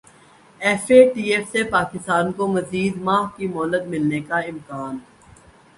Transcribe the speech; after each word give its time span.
F 0.61 0.85
A 0.91 0.99
T 1.13 1.23
F 1.31 1.45
سے 1.51 1.61
پاکستان 1.71 2.31
کو 2.37 2.47
مزید 2.55 2.93
ماہ 3.07 3.23
کی 3.35 3.45
مہلت 3.47 3.83
ملنے 3.91 4.19
کا 4.29 4.37
امکان 4.51 4.97